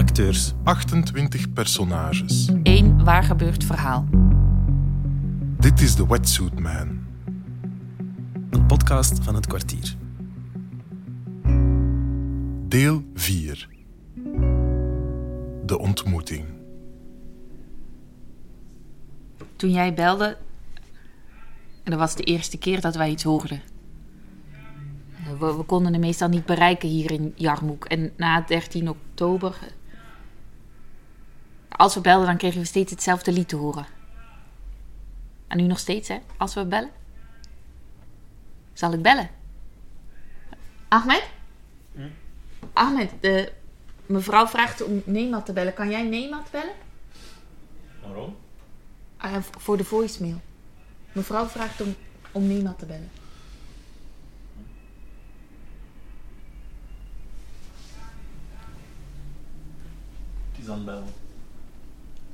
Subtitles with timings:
[0.00, 2.50] acteurs, 28 personages.
[2.62, 4.06] Eén waar gebeurd verhaal.
[5.58, 6.98] Dit is The Wetsuit Man.
[8.50, 9.96] een podcast van het kwartier.
[12.68, 13.68] Deel 4.
[15.66, 16.44] De ontmoeting.
[19.56, 20.36] Toen jij belde,
[21.82, 23.60] en dat was de eerste keer dat wij iets hoorden.
[25.38, 27.84] We, we konden hem meestal niet bereiken hier in Jarmouk.
[27.84, 29.78] En na 13 oktober.
[31.80, 33.86] Als we belden, dan kregen we steeds hetzelfde lied te horen.
[35.46, 36.18] En nu nog steeds, hè?
[36.36, 36.90] Als we bellen.
[38.72, 39.30] Zal ik bellen?
[40.88, 41.28] Ahmed?
[42.72, 43.52] Ahmed, de
[44.06, 45.74] mevrouw vraagt om Neemat te bellen.
[45.74, 46.74] Kan jij Neemat bellen?
[48.02, 48.36] Waarom?
[49.16, 50.40] Ah, voor de voicemail.
[51.12, 51.94] Mevrouw vraagt om,
[52.32, 53.10] om Neemat te bellen.
[60.50, 61.19] Het is aan het bellen.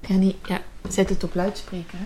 [0.06, 1.98] Ja, zet het op luidspreker.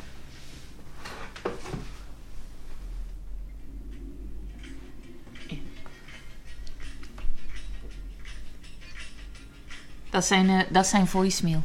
[10.10, 11.62] Dat zijn, eh, dat zijn voicemail.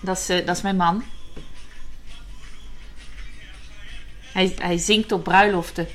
[0.00, 1.04] Dat is, eh, dat is mijn man.
[4.20, 5.88] Hij, hij zingt op bruiloften.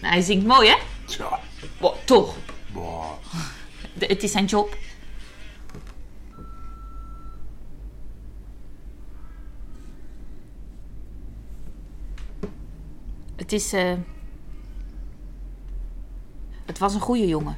[0.00, 0.87] Hij zingt mooi, hè?
[2.08, 2.34] Toch.
[2.72, 3.12] boah.
[3.98, 4.76] De- het is zijn job.
[13.36, 13.72] Het is.
[13.72, 13.92] eh,
[16.66, 17.56] Het was een goede jongen.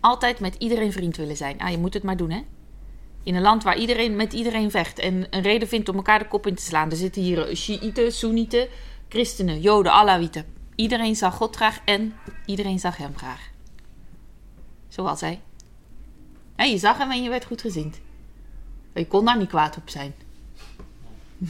[0.00, 1.58] Altijd met iedereen vriend willen zijn.
[1.58, 2.40] Ah, je moet het maar doen, hè?
[3.22, 6.28] In een land waar iedereen met iedereen vecht en een reden vindt om elkaar de
[6.28, 6.90] kop in te slaan.
[6.90, 8.68] Er zitten hier Shiiten, Soenieten,
[9.08, 10.44] christenen, Joden, Alawieten.
[10.80, 12.14] Iedereen zag God graag en
[12.46, 13.50] iedereen zag hem graag.
[14.88, 15.40] Zoals hij.
[16.56, 18.00] Je zag hem en je werd goed gezind.
[18.94, 20.14] Je kon daar niet kwaad op zijn.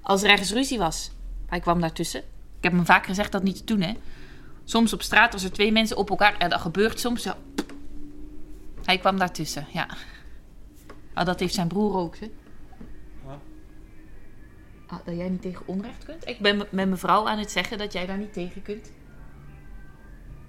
[0.00, 1.10] Als er ergens ruzie was,
[1.46, 2.20] hij kwam daartussen.
[2.56, 3.92] Ik heb hem vaak gezegd dat niet te doen, hè.
[4.64, 6.36] Soms op straat, als er twee mensen op elkaar...
[6.38, 7.22] Ja, dat gebeurt soms.
[7.22, 7.36] Ja.
[8.84, 9.88] Hij kwam daartussen, ja.
[11.12, 12.30] Ah, dat heeft zijn broer ook, hè.
[14.92, 16.28] Ah, dat jij niet tegen onrecht kunt?
[16.28, 18.92] Ik ben met mijn vrouw aan het zeggen dat jij daar niet tegen kunt.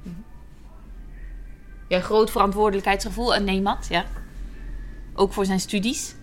[0.04, 0.16] Mhm.
[1.88, 4.06] Ja, groot verantwoordelijkheidsgevoel en neemat, ja.
[5.14, 6.16] Ook voor zijn studies.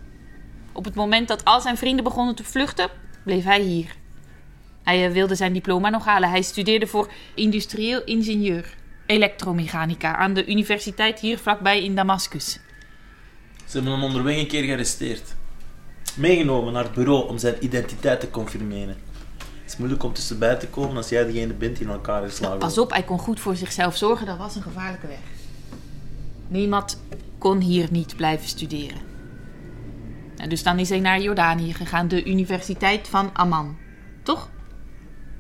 [0.73, 2.89] Op het moment dat al zijn vrienden begonnen te vluchten,
[3.25, 3.97] bleef hij hier.
[4.83, 6.31] Hij eh, wilde zijn diploma nog halen.
[6.31, 8.75] Hij studeerde voor industrieel ingenieur,
[9.07, 12.53] elektromechanica, aan de universiteit hier vlakbij in Damascus.
[13.65, 15.39] Ze hebben hem onderweg een keer gearresteerd.
[16.17, 18.97] Meegenomen naar het bureau om zijn identiteit te confirmeren.
[19.39, 22.59] Het is moeilijk om tussenbij te komen als jij degene bent die in elkaar geslagen
[22.59, 24.27] Pas op, hij kon goed voor zichzelf zorgen.
[24.27, 25.19] Dat was een gevaarlijke weg.
[26.49, 27.01] Niemand
[27.39, 28.99] kon hier niet blijven studeren.
[30.37, 33.77] En dus dan is hij naar Jordanië gegaan, de Universiteit van Amman.
[34.23, 34.49] Toch?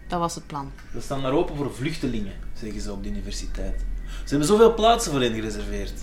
[0.08, 0.72] Dat was het plan.
[0.92, 3.84] We staan daar open voor vluchtelingen, zeggen ze op de universiteit.
[4.04, 5.94] Ze hebben zoveel plaatsen voor hen gereserveerd.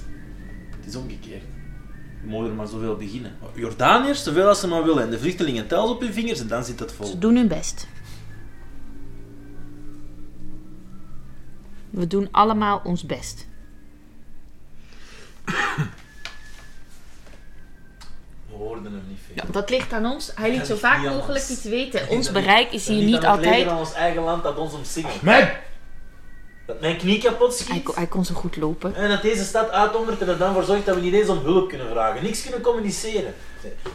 [0.78, 1.44] Het is omgekeerd.
[2.28, 3.38] We mogen er maar zoveel beginnen.
[3.54, 5.04] Jordaniërs, zoveel als ze maar willen.
[5.04, 7.06] En de vluchtelingen tellen op hun vingers en dan zit het vol.
[7.06, 7.88] Ze doen hun best.
[11.90, 13.48] We doen allemaal ons best.
[15.46, 15.54] We
[18.58, 19.36] hoorden hem niet veel.
[19.36, 20.32] Ja, dat ligt aan ons.
[20.36, 22.10] Hij liet zo dat is vaak mogelijk iets weten.
[22.10, 23.68] Ons bereik dat is hier dat niet aan het altijd.
[23.68, 25.22] aan ons eigen land dat ons omsingelt.
[25.22, 25.48] Man!
[26.82, 27.68] Mijn knie kapot schiet.
[27.70, 28.96] Hij, kon- hij kon zo goed lopen.
[28.96, 31.38] En dat deze stad uithongert en er dan voor zorgt dat we niet eens om
[31.38, 32.24] hulp kunnen vragen.
[32.24, 33.34] Niks kunnen communiceren.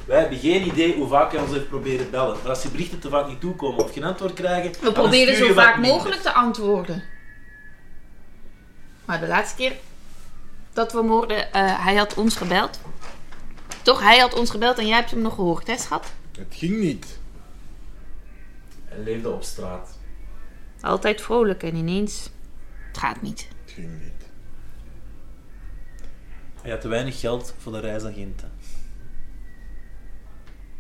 [0.05, 2.37] Wij hebben geen idee hoe vaak hij ons heeft proberen bellen.
[2.41, 4.73] Maar als die berichten te vaak niet toekomen of geen antwoord krijgen...
[4.81, 7.03] We proberen zo vaak mogelijk te antwoorden.
[9.05, 9.73] Maar de laatste keer
[10.73, 12.81] dat we hem hoorden, eh, hij had ons gebeld.
[13.83, 16.13] Toch, hij had ons gebeld en jij hebt hem nog gehoord, hè schat?
[16.39, 17.19] Het ging niet.
[18.85, 19.99] Hij leefde op straat.
[20.81, 22.31] Altijd vrolijk en ineens,
[22.93, 23.49] het gaat niet.
[23.65, 24.29] Het ging niet.
[26.63, 28.51] Hij had te weinig geld voor de reisagenten.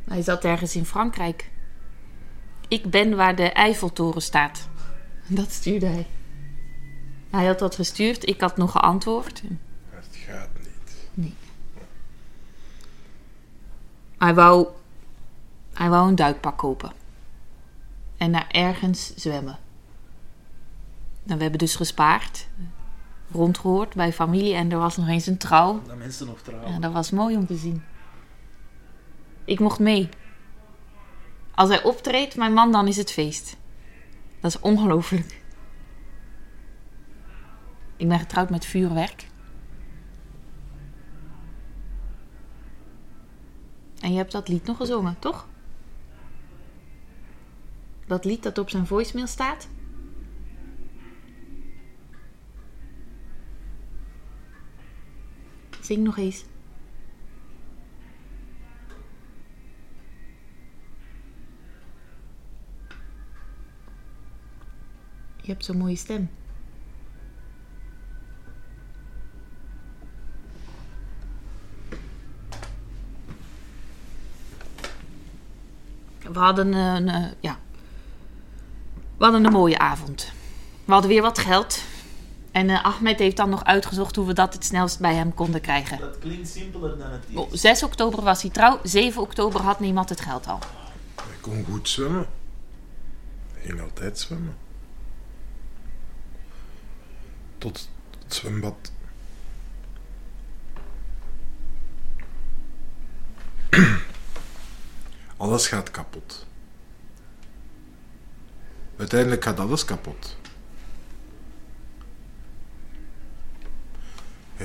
[0.04, 1.50] Hij zat ergens in Frankrijk.
[2.68, 4.68] Ik ben waar de Eiffeltoren staat.
[5.26, 6.06] Dat stuurde hij.
[7.30, 9.42] Hij had dat gestuurd, ik had nog geantwoord.
[9.90, 10.48] Het gaat
[11.14, 11.34] niet.
[14.18, 14.68] Hij wou,
[15.72, 16.92] hij wou een duikpak kopen.
[18.16, 19.58] En naar ergens zwemmen.
[21.26, 22.48] En we hebben dus gespaard.
[23.30, 24.54] Rondgehoord bij familie.
[24.54, 25.82] En er was nog eens een trouw.
[25.86, 26.72] Dat mensen nog trouwen.
[26.72, 27.82] Ja, dat was mooi om te zien.
[29.44, 30.08] Ik mocht mee.
[31.54, 33.56] Als hij optreedt, mijn man, dan is het feest.
[34.40, 35.40] Dat is ongelooflijk.
[37.96, 39.26] Ik ben getrouwd met vuurwerk.
[44.00, 45.46] En je hebt dat lied nog gezongen, toch?
[48.06, 49.68] Dat lied dat op zijn voicemail staat?
[55.92, 56.44] Zing nog eens.
[65.36, 66.30] Je hebt zo'n mooie stem.
[76.18, 77.58] We hadden een, eh, ja.
[79.16, 80.32] We hadden een mooie avond.
[80.84, 81.91] We hadden weer wat geld.
[82.52, 85.60] En eh, Ahmed heeft dan nog uitgezocht hoe we dat het snelst bij hem konden
[85.60, 85.98] krijgen.
[85.98, 87.36] Dat klinkt simpeler dan het is.
[87.36, 88.80] Op 6 oktober was hij trouw.
[88.82, 90.58] 7 oktober had niemand het geld al.
[91.16, 92.26] Ik kon goed zwemmen.
[93.54, 94.56] Ik ging altijd zwemmen.
[97.58, 97.88] Tot
[98.22, 98.92] het zwembad.
[105.36, 106.46] Alles gaat kapot.
[108.96, 110.36] Uiteindelijk gaat alles kapot.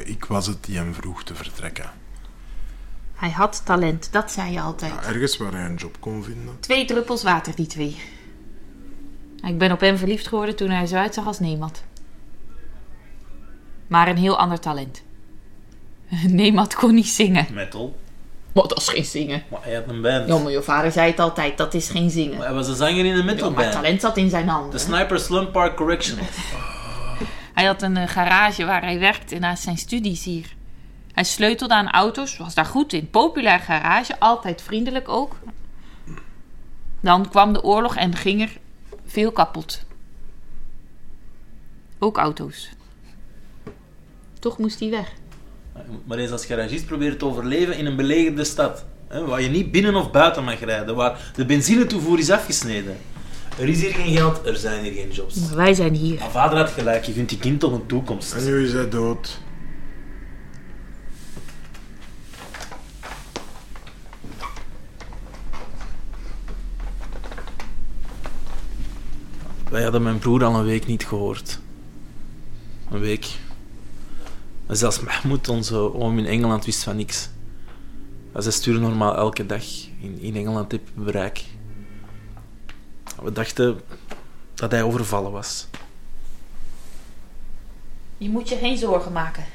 [0.07, 1.91] Ik was het die hem vroeg te vertrekken.
[3.15, 4.91] Hij had talent, dat zei je altijd.
[4.91, 6.57] Ja, ergens waar hij een job kon vinden.
[6.59, 7.97] Twee druppels water, die twee.
[9.43, 11.83] Ik ben op hem verliefd geworden toen hij zo uitzag als Neemat.
[13.87, 15.01] Maar een heel ander talent.
[16.27, 17.47] Neemat kon niet zingen.
[17.53, 17.97] Metal.
[18.53, 19.43] Maar dat is geen zingen.
[19.51, 20.27] Maar hij had een band.
[20.27, 22.37] Ja, maar je vader zei het altijd, dat is geen zingen.
[22.37, 23.71] Hij was een zanger in een Ja, maar metalband.
[23.71, 24.79] talent zat in zijn De handen.
[24.79, 26.25] Sniper Slum Park Correctional.
[27.57, 30.55] Hij had een eh, garage waar hij werkte naast zijn studies hier.
[31.11, 33.09] Hij sleutelde aan auto's, was daar goed in.
[33.09, 35.35] Populair garage, altijd vriendelijk ook.
[36.99, 38.57] Dan kwam de oorlog en ging er
[39.05, 39.85] veel kapot.
[41.99, 42.69] Ook auto's.
[44.39, 45.11] Toch moest hij weg.
[46.03, 48.85] Maar eens als garagist proberen te overleven in een belegerde stad.
[49.07, 50.95] Hè, waar je niet binnen of buiten mag rijden.
[50.95, 52.97] Waar de benzinetoevoer is afgesneden.
[53.59, 55.39] Er is hier geen geld, er zijn hier geen jobs.
[55.39, 56.19] Maar wij zijn hier.
[56.19, 58.33] Maar vader had gelijk, je vindt die kind toch een toekomst.
[58.33, 59.39] En nu is hij dood.
[69.69, 71.59] Wij hadden mijn broer al een week niet gehoord.
[72.91, 73.25] Een week.
[74.65, 77.29] En zelfs Mahmoud, onze oom in Engeland, wist van niks.
[78.35, 79.63] Zij sturen normaal elke dag
[80.01, 81.43] in, in Engeland heb je bereik.
[83.21, 83.81] We dachten
[84.53, 85.67] dat hij overvallen was.
[88.17, 89.45] Je moet je geen zorgen maken.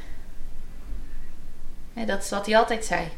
[2.06, 3.08] Dat is wat hij altijd zei.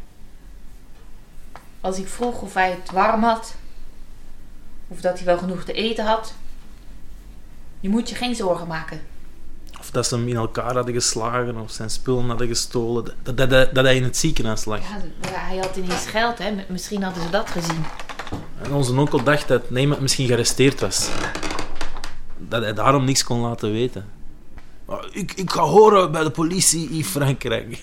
[1.80, 3.54] Als ik vroeg of hij het warm had,
[4.88, 6.34] of dat hij wel genoeg te eten had,
[7.80, 9.02] je moet je geen zorgen maken.
[9.80, 13.04] Of dat ze hem in elkaar hadden geslagen of zijn spullen hadden gestolen.
[13.22, 14.80] Dat, dat, dat, dat hij in het ziekenhuis lag.
[14.80, 15.00] Ja,
[15.30, 16.54] hij had ineens geld, hè?
[16.68, 17.84] Misschien hadden ze dat gezien.
[18.64, 21.08] En onze onkel dacht dat Neemat misschien gearresteerd was.
[22.38, 24.08] Dat hij daarom niks kon laten weten.
[24.86, 27.82] Maar Ik, ik ga horen bij de politie in Frankrijk.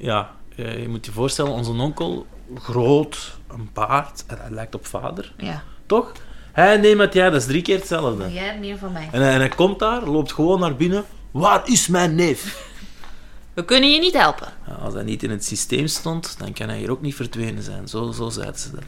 [0.00, 4.86] Ja, eh, je moet je voorstellen, onze onkel, groot, een paard, en hij lijkt op
[4.86, 5.62] vader, Ja.
[5.86, 6.12] toch?
[6.52, 8.32] Hij en Neemat, ja, dat is drie keer hetzelfde.
[8.32, 9.08] Jij hebt meer van mij.
[9.12, 11.04] En hij, en hij komt daar, loopt gewoon naar binnen.
[11.30, 12.70] Waar is mijn neef?
[13.54, 14.48] We kunnen je niet helpen.
[14.66, 17.62] Ja, als hij niet in het systeem stond, dan kan hij hier ook niet verdwenen
[17.62, 17.88] zijn.
[17.88, 18.82] Zo, zo zeiden ze dat.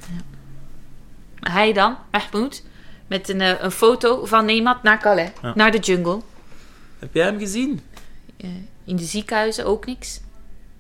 [1.41, 2.63] Hij dan, Mahmoud,
[3.07, 5.53] met een, eh, een foto van Nemat naar Calais, Ja.
[5.55, 6.21] naar de jungle.
[6.99, 7.81] Heb jij hem gezien?
[8.37, 8.51] Eh,
[8.85, 10.21] in de ziekenhuizen ook niks.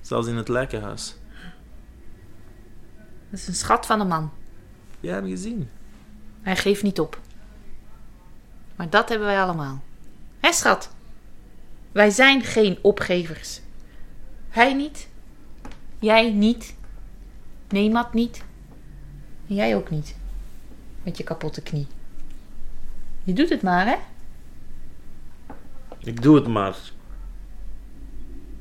[0.01, 1.15] Zelfs in het lijkenhuis.
[3.31, 4.23] Dat is een schat van een man.
[4.91, 5.71] Heb jij hem gezien?
[6.43, 7.19] Hij geeft niet op.
[8.77, 9.83] Maar dat hebben wij allemaal.
[10.41, 10.91] Hé, schat?
[11.93, 13.61] Wij zijn geen opgevers.
[14.49, 15.09] Hij niet.
[15.99, 16.75] Jij niet.
[17.69, 18.43] Neemat niet.
[19.49, 20.17] En jij ook niet.
[21.03, 21.87] Met je kapotte knie.
[23.23, 23.97] Je doet het maar, hè?
[25.99, 26.77] Ik doe het maar.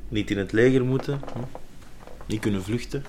[0.08, 1.20] Niet in het leger moeten.
[2.26, 3.04] Niet kunnen vluchten.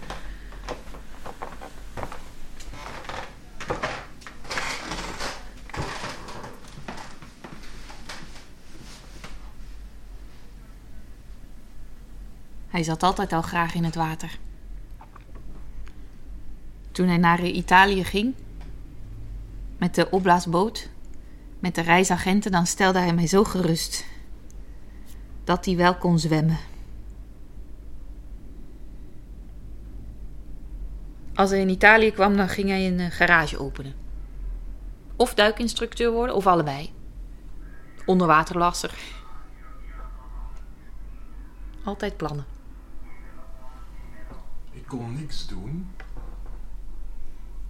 [12.67, 14.37] Hij zat altijd al graag in het water.
[16.91, 18.33] Toen hij naar Italië ging,
[19.81, 20.89] met de opblaasboot,
[21.59, 24.05] met de reisagenten, dan stelde hij mij zo gerust
[25.43, 26.57] dat hij wel kon zwemmen.
[31.33, 33.93] Als hij in Italië kwam, dan ging hij een eh, garage openen.
[35.15, 36.93] Of duikinstructeur worden, of allebei.
[38.05, 38.97] Onderwaterlasser.
[41.83, 42.45] Altijd plannen.
[44.71, 45.91] Ik kon niks doen.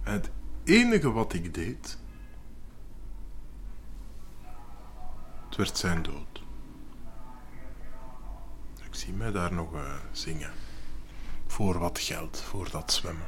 [0.02, 0.30] Het
[0.64, 2.00] enige wat ik deed.
[5.52, 6.42] Het werd zijn dood.
[8.86, 10.50] Ik zie mij daar nog eh, zingen.
[11.46, 13.26] Voor wat geld, voor dat zwemmen.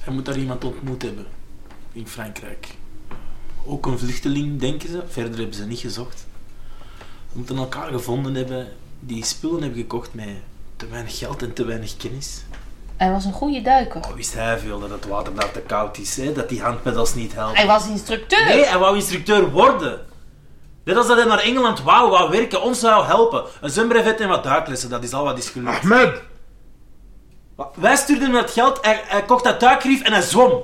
[0.00, 1.26] Hij moet daar iemand ontmoet hebben.
[1.92, 2.74] In Frankrijk.
[3.64, 5.04] Ook een vluchteling, denken ze.
[5.08, 6.26] Verder hebben ze niet gezocht.
[7.30, 8.68] Ze moeten elkaar gevonden hebben
[9.00, 10.28] die spullen hebben gekocht met
[10.76, 12.44] te weinig geld en te weinig kennis.
[12.96, 14.00] Hij was een goede duiker.
[14.04, 16.32] Oh, wist hij veel dat het water daar te koud is, hè?
[16.32, 17.56] dat die handpedals niet helpen.
[17.56, 18.44] Hij was instructeur.
[18.44, 20.00] Nee, hij wou instructeur worden.
[20.84, 23.44] Net als dat hij naar Engeland wou, wou werken, ons zou helpen.
[23.60, 25.76] Een zwembrevet en wat duiklessen, dat is al wat is gelukt.
[25.76, 26.22] Ahmed!
[27.74, 30.62] Wij stuurden hem het geld, hij, hij kocht dat duikgrief en hij zwom.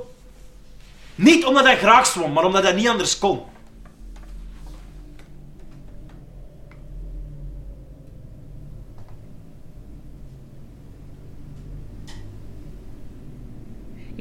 [1.14, 3.42] Niet omdat hij graag zwom, maar omdat hij niet anders kon.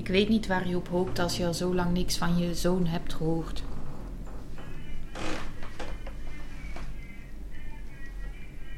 [0.05, 2.55] Ik weet niet waar je op hoopt als je al zo lang niks van je
[2.55, 3.63] zoon hebt gehoord.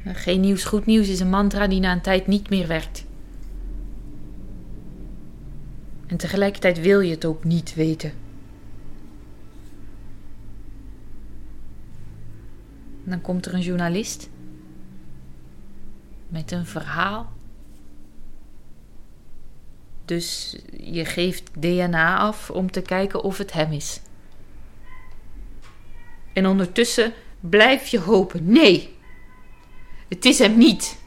[0.06, 3.06] Geen nieuws, goed nieuws is een mantra die na een tijd niet meer werkt.
[6.06, 8.12] En tegelijkertijd wil je het ook niet weten.
[13.04, 14.30] Dan komt er een journalist
[16.28, 17.37] met een verhaal.
[20.08, 24.00] Dus je geeft DNA af om te kijken of het hem is.
[26.34, 28.52] En ondertussen blijf je hopen.
[28.52, 28.96] Nee,
[30.08, 30.98] het is hem niet.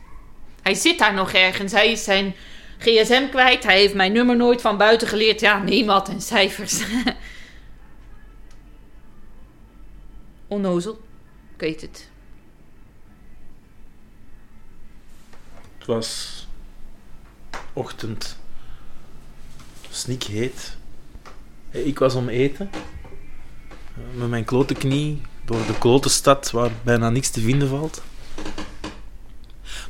[0.63, 1.73] Hij zit daar nog ergens.
[1.73, 2.35] Hij is zijn
[2.79, 3.63] gsm kwijt.
[3.63, 5.41] Hij heeft mijn nummer nooit van buiten geleerd.
[5.41, 6.85] Ja, neemat en cijfers.
[10.47, 11.01] Onnozel.
[11.55, 12.11] Ik weet het.
[15.79, 16.47] Het was
[17.73, 18.40] ochtend.
[20.01, 20.77] Snikheet.
[21.71, 22.71] Ik was om eten.
[24.15, 28.03] Met mijn klote knie door de klote stad waar bijna niks te vinden valt.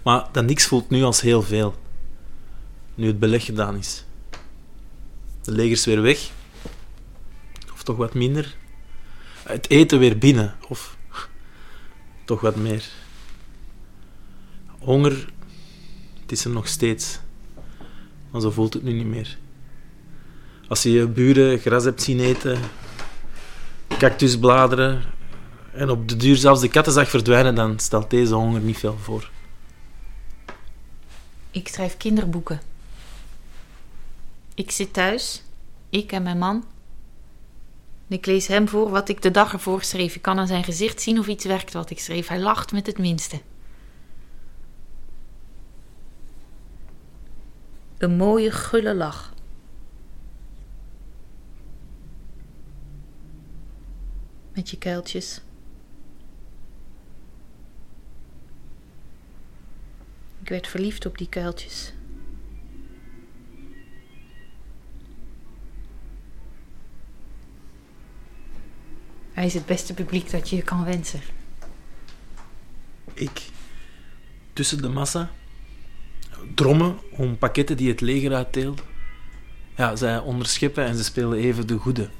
[0.03, 1.75] Maar dat niks voelt nu als heel veel.
[2.95, 4.05] Nu het beleg gedaan is.
[5.43, 6.31] De leger is weer weg.
[7.73, 8.57] Of toch wat minder.
[9.43, 10.57] Het eten weer binnen.
[10.69, 10.97] Of
[12.25, 12.89] toch wat meer.
[14.79, 15.33] Honger,
[16.21, 17.19] het is er nog steeds.
[18.31, 19.39] Maar zo voelt het nu niet meer.
[20.71, 22.61] Als je je buren gras hebt zien eten,
[23.99, 25.03] cactusbladeren
[25.73, 28.97] en op de duur zelfs de katten zag verdwijnen, dan stelt deze honger niet veel
[28.97, 29.31] voor.
[31.51, 32.61] Ik schrijf kinderboeken.
[34.55, 35.43] Ik zit thuis,
[35.89, 36.65] ik en mijn man.
[38.09, 40.15] Ik lees hem voor wat ik de dag ervoor schreef.
[40.15, 42.29] Ik kan aan zijn gezicht zien of iets werkt wat ik schreef.
[42.29, 43.41] Hij lacht met het minste.
[47.99, 49.30] Een mooie, gulle lach.
[54.61, 55.41] Met je kuiltjes.
[60.43, 61.93] Ik werd verliefd op die kuiltjes.
[69.33, 71.21] Hij is het beste publiek dat je kan wensen.
[73.13, 73.49] Ik,
[74.53, 75.31] tussen de massa,
[76.55, 78.83] drommen om pakketten die het leger uitdeelde.
[79.77, 82.20] Ja, zij onderscheppen en ze spelen even de goede.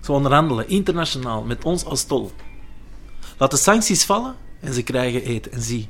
[0.00, 2.32] Ze onderhandelen internationaal met ons als tol.
[3.38, 5.52] Laat de sancties vallen en ze krijgen eten.
[5.52, 5.88] En zie,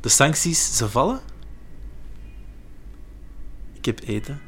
[0.00, 1.20] de sancties, ze vallen.
[3.72, 4.40] Ik heb eten.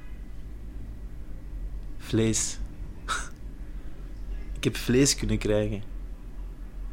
[1.98, 2.58] Vlees.
[4.56, 5.82] Ik heb vlees kunnen krijgen.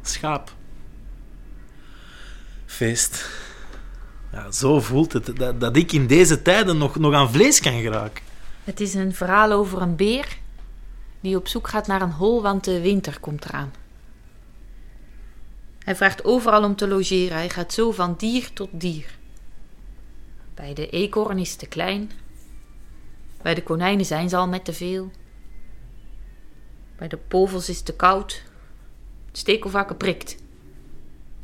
[0.02, 0.54] Schaap.
[2.66, 3.28] Feest.
[4.32, 7.80] Ja, zo voelt het dat, dat ik in deze tijden nog, nog aan vlees kan
[7.80, 8.22] geraken.
[8.64, 10.38] Het is een verhaal over een beer
[11.20, 13.72] die op zoek gaat naar een hol, want de winter komt eraan.
[15.78, 17.36] Hij vraagt overal om te logeren.
[17.36, 19.18] Hij gaat zo van dier tot dier.
[20.54, 22.10] Bij de eekhoorn is het te klein.
[23.42, 25.10] Bij de konijnen zijn ze al met te veel.
[26.96, 28.42] Bij de povels is het te koud.
[29.26, 30.36] Het stekelvakken prikt.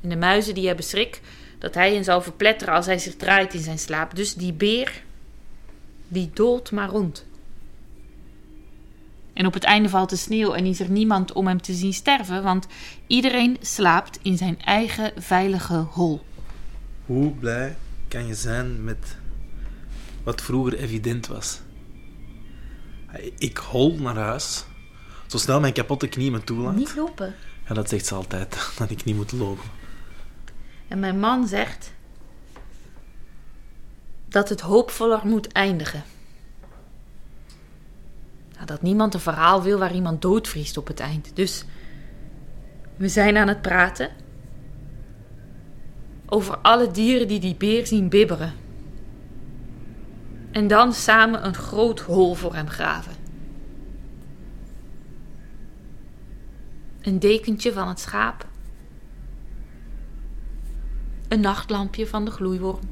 [0.00, 1.20] En de muizen die hebben schrik
[1.58, 4.16] dat hij hen zal verpletteren als hij zich draait in zijn slaap.
[4.16, 5.02] Dus die beer,
[6.08, 7.26] die doolt maar rond.
[9.36, 11.92] En op het einde valt de sneeuw en is er niemand om hem te zien
[11.92, 12.66] sterven, want
[13.06, 16.24] iedereen slaapt in zijn eigen veilige hol.
[17.06, 17.76] Hoe blij
[18.08, 19.16] kan je zijn met
[20.22, 21.60] wat vroeger evident was?
[23.38, 24.64] Ik hol naar huis,
[25.26, 26.76] zo snel mijn kapotte knie me toelaat.
[26.76, 27.34] Niet lopen.
[27.68, 29.64] Ja, dat zegt ze altijd, dat ik niet moet lopen.
[30.88, 31.92] En mijn man zegt
[34.28, 36.04] dat het hoopvoller moet eindigen.
[38.64, 41.36] Dat niemand een verhaal wil waar iemand doodvriest op het eind.
[41.36, 41.64] Dus
[42.96, 44.10] we zijn aan het praten
[46.26, 48.52] over alle dieren die die beer zien bibberen.
[50.50, 53.12] En dan samen een groot hol voor hem graven.
[57.00, 58.46] Een dekentje van het schaap.
[61.28, 62.88] Een nachtlampje van de gloeiworm.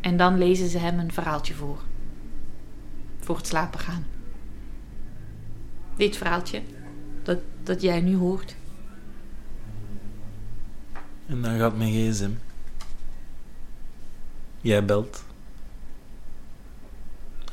[0.00, 1.87] En dan lezen ze hem een verhaaltje voor.
[3.28, 4.06] Voor het slapen gaan.
[5.96, 6.62] Dit verhaaltje,
[7.22, 8.56] dat, dat jij nu hoort.
[11.26, 12.30] En dan gaat mijn gsm.
[14.60, 15.24] Jij belt.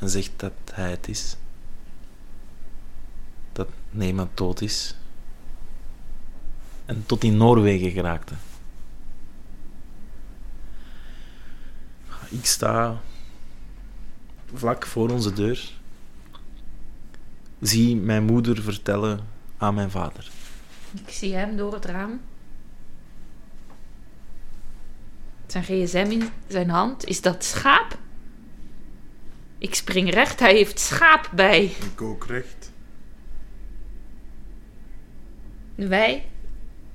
[0.00, 1.36] En zegt dat hij het is.
[3.52, 4.96] Dat niemand dood is.
[6.86, 8.34] En tot in Noorwegen geraakte.
[12.28, 13.00] Ik sta
[14.54, 15.72] vlak voor onze deur.
[17.60, 19.20] Zie mijn moeder vertellen
[19.56, 20.30] aan mijn vader.
[20.92, 22.20] Ik zie hem door het raam.
[25.46, 27.04] Zijn gsm in zijn hand.
[27.04, 27.98] Is dat schaap?
[29.58, 31.64] Ik spring recht, hij heeft schaap bij.
[31.64, 32.72] Ik ook recht.
[35.74, 36.28] Wij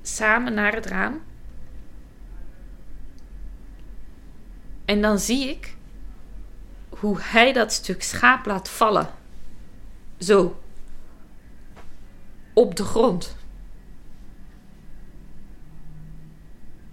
[0.02, 1.22] samen naar het raam.
[4.86, 5.76] En dan zie ik
[7.02, 9.10] hoe hij dat stuk schaap laat vallen.
[10.18, 10.62] Zo.
[12.54, 13.36] Op de grond.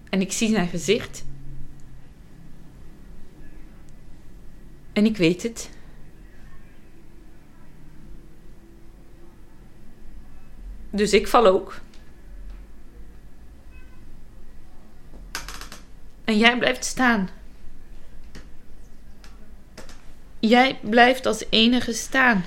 [0.09, 1.25] En ik zie zijn gezicht.
[4.93, 5.71] En ik weet het.
[10.91, 11.81] Dus ik val ook.
[16.25, 17.29] En jij blijft staan.
[20.41, 22.45] Jij blijft als enige staan.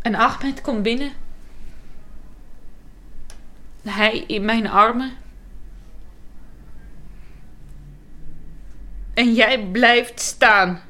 [0.00, 1.12] En Ahmed komt binnen.
[3.82, 5.12] Hij in mijn armen.
[9.14, 10.80] En jij blijft staan.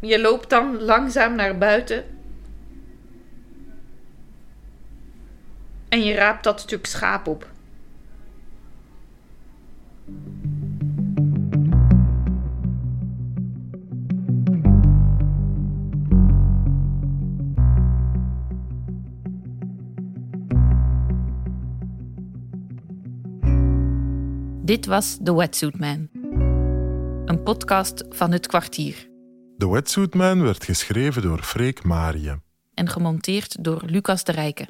[0.00, 2.04] Je loopt dan langzaam naar buiten.
[5.88, 7.52] En je raapt dat stuk schaap op.
[24.74, 26.08] Dit was The Wetsuit Man.
[27.24, 29.08] Een podcast van het kwartier.
[29.58, 32.32] The Wetsuit Man werd geschreven door Freek Marie.
[32.74, 34.68] En gemonteerd door Lucas de Rijke.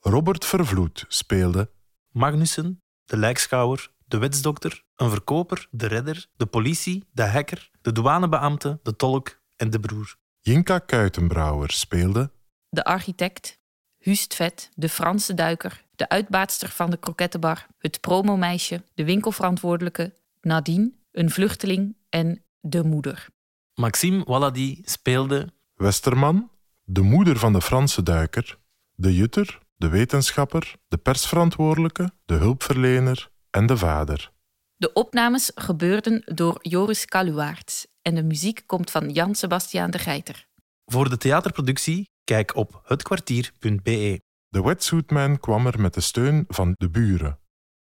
[0.00, 1.70] Robert Vervloed speelde
[2.10, 8.80] Magnussen, de lijkschouwer, de wetsdokter, een verkoper, de redder, de politie, de hacker, de douanebeambte,
[8.82, 10.16] de tolk en de broer.
[10.40, 12.30] Jinka Kuitenbrouwer speelde
[12.68, 13.58] De architect,
[13.98, 20.92] Hust Vet, de Franse duiker, de uitbaatster van de krokettenbar, het promomeisje, de winkelverantwoordelijke, Nadine,
[21.12, 23.26] een vluchteling en de moeder.
[23.74, 26.50] Maxime Wallady speelde Westerman,
[26.84, 28.58] de moeder van de Franse duiker,
[28.94, 34.32] de jutter, de wetenschapper, de persverantwoordelijke, de hulpverlener en de vader.
[34.76, 40.46] De opnames gebeurden door Joris Kaluwaerts en de muziek komt van Jan Sebastiaan de Geiter.
[40.84, 44.20] Voor de theaterproductie kijk op hetkwartier.be.
[44.54, 47.38] De Wetsuit Man kwam er met de steun van de buren.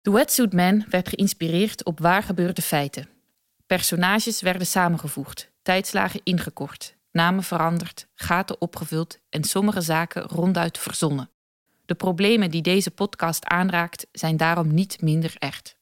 [0.01, 3.09] The Wetsuit Man werd geïnspireerd op waar gebeurde feiten.
[3.65, 11.29] Personages werden samengevoegd, tijdslagen ingekort, namen veranderd, gaten opgevuld en sommige zaken ronduit verzonnen.
[11.85, 15.76] De problemen die deze podcast aanraakt zijn daarom niet minder echt.